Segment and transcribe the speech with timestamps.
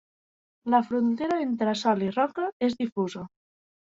[0.73, 3.29] La frontera entre sòl i roca és difusa.